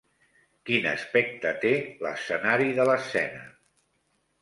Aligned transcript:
Quin 0.69 0.87
aspecte 0.91 1.53
té 1.67 1.75
l'escenari 2.07 2.73
de 2.83 2.91
l'escena? 2.93 3.49